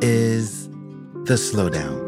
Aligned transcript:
is 0.00 0.68
The 1.24 1.34
Slowdown. 1.34 2.06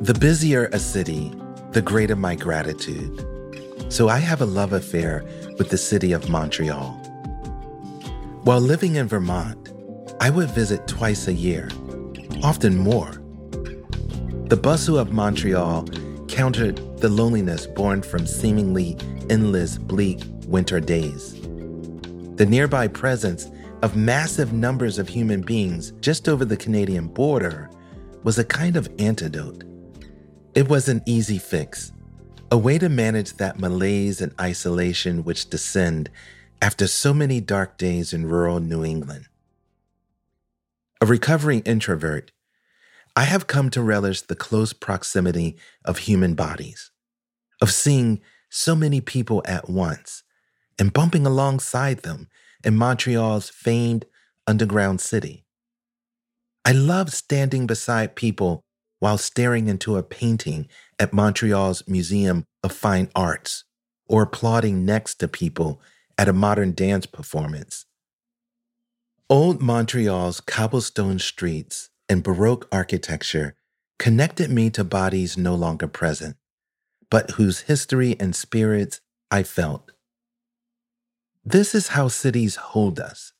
The 0.00 0.14
busier 0.14 0.68
a 0.72 0.78
city, 0.78 1.32
the 1.70 1.82
greater 1.82 2.16
my 2.16 2.34
gratitude. 2.34 3.24
So 3.88 4.08
I 4.08 4.18
have 4.18 4.40
a 4.40 4.46
love 4.46 4.72
affair 4.72 5.24
with 5.58 5.70
the 5.70 5.78
city 5.78 6.12
of 6.12 6.28
Montreal. 6.28 6.92
While 8.42 8.60
living 8.60 8.96
in 8.96 9.06
Vermont, 9.06 9.72
I 10.20 10.30
would 10.30 10.50
visit 10.50 10.88
twice 10.88 11.28
a 11.28 11.32
year, 11.32 11.68
often 12.42 12.76
more. 12.76 13.22
The 14.48 14.58
bustle 14.60 14.98
of 14.98 15.12
Montreal 15.12 15.86
countered 16.28 16.80
the 16.98 17.08
loneliness 17.08 17.66
born 17.66 18.02
from 18.02 18.26
seemingly 18.26 18.96
endless, 19.28 19.78
bleak 19.78 20.22
winter 20.46 20.80
days. 20.80 21.34
The 22.36 22.46
nearby 22.48 22.88
presence 22.88 23.50
of 23.82 23.96
massive 23.96 24.52
numbers 24.52 24.98
of 24.98 25.08
human 25.08 25.42
beings 25.42 25.92
just 26.00 26.28
over 26.28 26.44
the 26.44 26.56
Canadian 26.56 27.08
border 27.08 27.70
was 28.22 28.38
a 28.38 28.44
kind 28.44 28.76
of 28.76 28.88
antidote. 28.98 29.64
It 30.54 30.68
was 30.68 30.88
an 30.88 31.02
easy 31.06 31.38
fix, 31.38 31.92
a 32.50 32.58
way 32.58 32.78
to 32.78 32.88
manage 32.88 33.34
that 33.34 33.58
malaise 33.58 34.20
and 34.20 34.32
isolation 34.40 35.24
which 35.24 35.50
descend 35.50 36.10
after 36.62 36.86
so 36.86 37.12
many 37.12 37.40
dark 37.40 37.76
days 37.76 38.12
in 38.12 38.26
rural 38.26 38.60
New 38.60 38.84
England. 38.84 39.26
A 41.00 41.06
recovering 41.06 41.60
introvert, 41.60 42.32
I 43.18 43.24
have 43.24 43.46
come 43.46 43.70
to 43.70 43.80
relish 43.80 44.20
the 44.20 44.36
close 44.36 44.74
proximity 44.74 45.56
of 45.86 45.98
human 45.98 46.34
bodies, 46.34 46.90
of 47.62 47.70
seeing 47.70 48.20
so 48.50 48.76
many 48.76 49.00
people 49.00 49.42
at 49.46 49.70
once 49.70 50.22
and 50.78 50.92
bumping 50.92 51.24
alongside 51.24 52.02
them 52.02 52.28
in 52.62 52.76
Montreal's 52.76 53.48
famed 53.48 54.04
underground 54.46 55.00
city. 55.00 55.46
I 56.66 56.72
love 56.72 57.14
standing 57.14 57.66
beside 57.66 58.16
people 58.16 58.62
while 58.98 59.16
staring 59.16 59.68
into 59.68 59.96
a 59.96 60.02
painting 60.02 60.68
at 60.98 61.14
Montreal's 61.14 61.82
Museum 61.88 62.44
of 62.62 62.72
Fine 62.72 63.08
Arts 63.14 63.64
or 64.06 64.22
applauding 64.22 64.84
next 64.84 65.14
to 65.16 65.28
people 65.28 65.80
at 66.18 66.28
a 66.28 66.34
modern 66.34 66.72
dance 66.72 67.06
performance. 67.06 67.86
Old 69.30 69.62
Montreal's 69.62 70.40
cobblestone 70.40 71.18
streets 71.18 71.88
and 72.08 72.22
Baroque 72.22 72.68
architecture 72.70 73.56
connected 73.98 74.50
me 74.50 74.70
to 74.70 74.84
bodies 74.84 75.36
no 75.36 75.54
longer 75.54 75.88
present, 75.88 76.36
but 77.10 77.32
whose 77.32 77.62
history 77.62 78.16
and 78.20 78.34
spirits 78.34 79.00
I 79.30 79.42
felt. 79.42 79.92
This 81.44 81.74
is 81.74 81.88
how 81.88 82.08
cities 82.08 82.56
hold 82.56 82.98
us. 82.98 83.32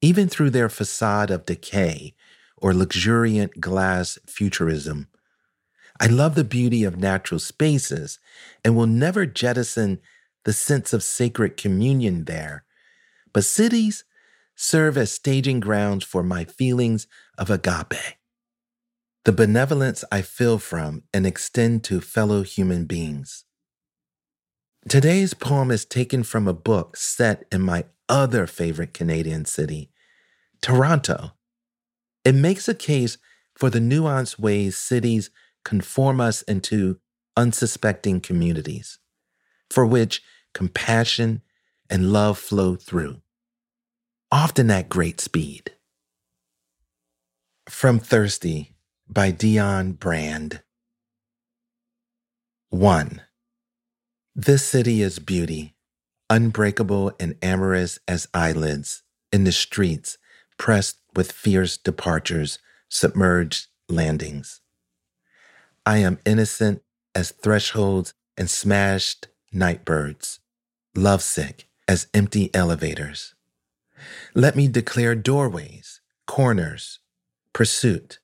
Even 0.00 0.28
through 0.28 0.50
their 0.50 0.68
facade 0.68 1.30
of 1.30 1.44
decay 1.44 2.14
or 2.56 2.72
luxuriant 2.72 3.60
glass 3.60 4.18
futurism. 4.26 5.08
I 6.00 6.06
love 6.06 6.36
the 6.36 6.44
beauty 6.44 6.84
of 6.84 6.96
natural 6.96 7.40
spaces 7.40 8.20
and 8.64 8.76
will 8.76 8.86
never 8.86 9.26
jettison 9.26 9.98
the 10.44 10.52
sense 10.52 10.92
of 10.92 11.02
sacred 11.02 11.56
communion 11.56 12.24
there. 12.24 12.64
But 13.32 13.44
cities 13.44 14.04
serve 14.60 14.98
as 14.98 15.12
staging 15.12 15.60
grounds 15.60 16.04
for 16.04 16.20
my 16.24 16.44
feelings 16.44 17.06
of 17.38 17.48
agape, 17.48 18.16
the 19.24 19.30
benevolence 19.30 20.04
I 20.10 20.20
feel 20.20 20.58
from 20.58 21.04
and 21.14 21.24
extend 21.24 21.84
to 21.84 22.00
fellow 22.00 22.42
human 22.42 22.84
beings. 22.84 23.44
Today's 24.88 25.32
poem 25.32 25.70
is 25.70 25.84
taken 25.84 26.24
from 26.24 26.48
a 26.48 26.52
book 26.52 26.96
set 26.96 27.44
in 27.52 27.62
my 27.62 27.84
other 28.08 28.48
favorite 28.48 28.92
Canadian 28.92 29.44
city, 29.44 29.92
Toronto. 30.60 31.34
It 32.24 32.34
makes 32.34 32.68
a 32.68 32.74
case 32.74 33.16
for 33.54 33.70
the 33.70 33.78
nuanced 33.78 34.40
ways 34.40 34.76
cities 34.76 35.30
conform 35.64 36.20
us 36.20 36.42
into 36.42 36.98
unsuspecting 37.36 38.20
communities, 38.20 38.98
for 39.70 39.86
which 39.86 40.20
compassion 40.52 41.42
and 41.88 42.12
love 42.12 42.38
flow 42.38 42.74
through, 42.74 43.22
often 44.30 44.70
at 44.70 44.88
great 44.88 45.20
speed. 45.20 45.72
From 47.68 47.98
Thirsty 47.98 48.74
by 49.08 49.32
Dionne 49.32 49.98
Brand. 49.98 50.62
1. 52.70 53.22
This 54.34 54.64
city 54.64 55.00
is 55.00 55.18
beauty, 55.18 55.74
unbreakable 56.28 57.12
and 57.18 57.36
amorous 57.40 57.98
as 58.06 58.28
eyelids 58.34 59.02
in 59.32 59.44
the 59.44 59.52
streets 59.52 60.18
pressed 60.58 60.98
with 61.16 61.32
fierce 61.32 61.78
departures, 61.78 62.58
submerged 62.90 63.68
landings. 63.88 64.60
I 65.86 65.98
am 65.98 66.18
innocent 66.26 66.82
as 67.14 67.30
thresholds 67.30 68.12
and 68.36 68.50
smashed 68.50 69.28
nightbirds, 69.52 70.40
lovesick 70.94 71.68
as 71.88 72.08
empty 72.12 72.54
elevators. 72.54 73.34
Let 74.34 74.56
me 74.56 74.68
declare 74.68 75.14
doorways, 75.14 76.00
corners, 76.26 77.00
pursuit. 77.52 78.18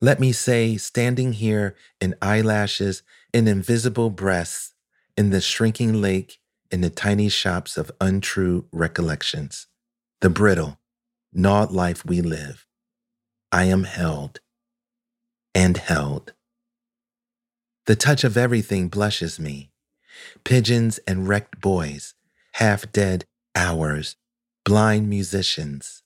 Let 0.00 0.20
me 0.20 0.32
say, 0.32 0.76
standing 0.76 1.34
here 1.34 1.74
in 2.00 2.14
eyelashes, 2.20 3.02
in 3.32 3.48
invisible 3.48 4.10
breasts, 4.10 4.74
in 5.16 5.30
the 5.30 5.40
shrinking 5.40 6.00
lake, 6.00 6.38
in 6.70 6.80
the 6.80 6.90
tiny 6.90 7.28
shops 7.28 7.76
of 7.76 7.92
untrue 8.00 8.66
recollections, 8.72 9.66
the 10.20 10.30
brittle, 10.30 10.78
gnawed 11.32 11.70
life 11.70 12.04
we 12.04 12.20
live. 12.20 12.66
I 13.52 13.64
am 13.64 13.84
held 13.84 14.40
and 15.54 15.76
held. 15.76 16.32
The 17.86 17.96
touch 17.96 18.24
of 18.24 18.36
everything 18.36 18.88
blushes 18.88 19.38
me 19.38 19.70
pigeons 20.44 20.98
and 21.06 21.28
wrecked 21.28 21.60
boys, 21.60 22.14
half 22.54 22.90
dead 22.92 23.24
hours, 23.54 24.16
blind 24.66 25.08
musicians, 25.08 26.02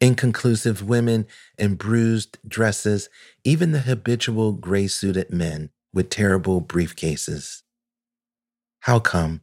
inconclusive 0.00 0.80
women 0.80 1.26
in 1.58 1.74
bruised 1.74 2.38
dresses, 2.46 3.08
even 3.42 3.72
the 3.72 3.80
habitual 3.80 4.52
gray 4.52 4.86
suited 4.86 5.28
men 5.30 5.70
with 5.92 6.08
terrible 6.08 6.62
briefcases. 6.62 7.62
How 8.80 9.00
come? 9.00 9.40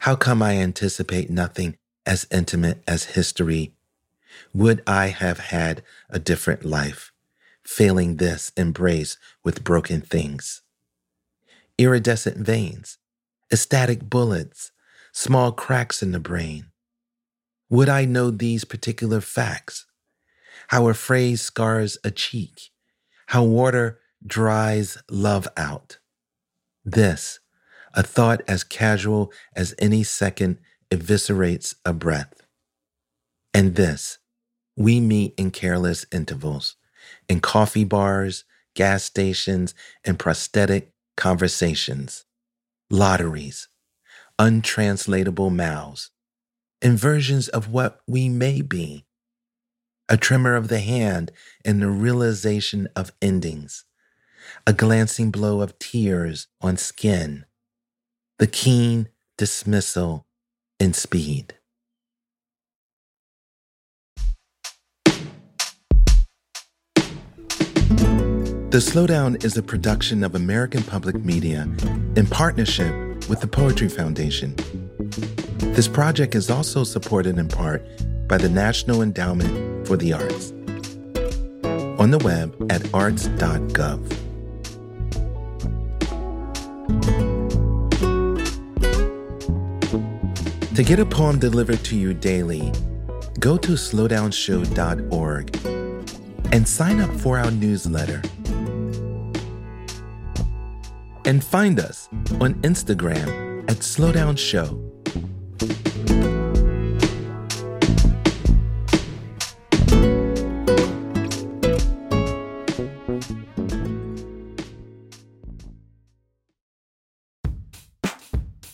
How 0.00 0.14
come 0.14 0.42
I 0.42 0.56
anticipate 0.56 1.30
nothing 1.30 1.78
as 2.04 2.26
intimate 2.30 2.82
as 2.86 3.16
history 3.16 3.72
would 4.52 4.82
I 4.86 5.06
have 5.06 5.38
had 5.38 5.82
a 6.10 6.18
different 6.18 6.66
life, 6.66 7.12
failing 7.64 8.16
this 8.18 8.52
embrace 8.58 9.16
with 9.42 9.64
broken 9.64 10.02
things? 10.02 10.60
Iridescent 11.78 12.36
veins, 12.36 12.98
ecstatic 13.50 14.10
bullets, 14.10 14.70
small 15.12 15.50
cracks 15.50 16.02
in 16.02 16.12
the 16.12 16.20
brain. 16.20 16.71
Would 17.72 17.88
I 17.88 18.04
know 18.04 18.30
these 18.30 18.66
particular 18.66 19.22
facts? 19.22 19.86
How 20.68 20.88
a 20.88 20.94
phrase 20.94 21.40
scars 21.40 21.96
a 22.04 22.10
cheek, 22.10 22.68
how 23.28 23.44
water 23.44 23.98
dries 24.26 24.98
love 25.10 25.48
out. 25.56 25.96
This, 26.84 27.40
a 27.94 28.02
thought 28.02 28.42
as 28.46 28.62
casual 28.62 29.32
as 29.56 29.74
any 29.78 30.02
second, 30.02 30.58
eviscerates 30.90 31.74
a 31.86 31.94
breath. 31.94 32.46
And 33.54 33.74
this, 33.74 34.18
we 34.76 35.00
meet 35.00 35.32
in 35.38 35.50
careless 35.50 36.04
intervals, 36.12 36.76
in 37.26 37.40
coffee 37.40 37.84
bars, 37.84 38.44
gas 38.74 39.02
stations, 39.02 39.74
and 40.04 40.18
prosthetic 40.18 40.92
conversations, 41.16 42.26
lotteries, 42.90 43.68
untranslatable 44.38 45.48
mouths, 45.48 46.10
and 46.82 46.98
versions 46.98 47.48
of 47.48 47.72
what 47.72 48.00
we 48.06 48.28
may 48.28 48.60
be. 48.60 49.06
A 50.08 50.16
tremor 50.16 50.56
of 50.56 50.68
the 50.68 50.80
hand 50.80 51.30
and 51.64 51.80
the 51.80 51.88
realization 51.88 52.88
of 52.96 53.12
endings, 53.22 53.84
a 54.66 54.72
glancing 54.72 55.30
blow 55.30 55.62
of 55.62 55.78
tears 55.78 56.48
on 56.60 56.76
skin, 56.76 57.46
the 58.38 58.48
keen 58.48 59.08
dismissal 59.38 60.26
and 60.78 60.94
speed. 60.94 61.54
The 68.72 68.78
Slowdown 68.78 69.44
is 69.44 69.56
a 69.56 69.62
production 69.62 70.24
of 70.24 70.34
American 70.34 70.82
Public 70.82 71.16
Media 71.16 71.68
in 72.16 72.26
partnership 72.26 72.92
with 73.28 73.40
the 73.40 73.46
Poetry 73.46 73.88
Foundation. 73.88 74.56
This 75.70 75.88
project 75.88 76.34
is 76.34 76.50
also 76.50 76.84
supported 76.84 77.38
in 77.38 77.48
part 77.48 77.86
by 78.28 78.38
the 78.38 78.48
National 78.48 79.02
Endowment 79.02 79.86
for 79.86 79.96
the 79.96 80.12
Arts. 80.12 80.50
On 82.00 82.10
the 82.10 82.18
web 82.24 82.54
at 82.70 82.92
arts.gov. 82.92 84.08
To 90.74 90.82
get 90.82 90.98
a 90.98 91.06
poem 91.06 91.38
delivered 91.38 91.84
to 91.84 91.96
you 91.96 92.14
daily, 92.14 92.72
go 93.38 93.56
to 93.58 93.72
slowdownshow.org 93.72 95.56
and 96.52 96.66
sign 96.68 97.00
up 97.00 97.10
for 97.20 97.38
our 97.38 97.50
newsletter. 97.50 98.22
And 101.24 101.44
find 101.44 101.78
us 101.78 102.08
on 102.40 102.54
Instagram 102.62 103.70
at 103.70 103.78
Slowdown 103.78 104.36